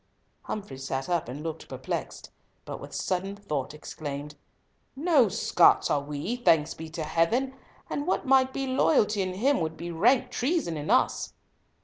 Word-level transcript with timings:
Humfrey 0.45 0.79
sat 0.79 1.09
up 1.09 1.29
and 1.29 1.43
looked 1.43 1.69
perplexed, 1.69 2.31
but 2.65 2.79
with 2.81 2.89
a 2.89 2.93
sudden 2.93 3.35
thought 3.35 3.75
exclaimed, 3.75 4.33
"No 4.95 5.29
Scots 5.29 5.91
are 5.91 6.01
we, 6.01 6.37
thanks 6.37 6.73
be 6.73 6.89
to 6.89 7.03
Heaven! 7.03 7.53
and 7.87 8.07
what 8.07 8.25
might 8.25 8.51
be 8.51 8.65
loyalty 8.65 9.21
in 9.21 9.35
him 9.35 9.61
would 9.61 9.77
be 9.77 9.91
rank 9.91 10.31
treason 10.31 10.75
in 10.75 10.89
us." 10.89 11.33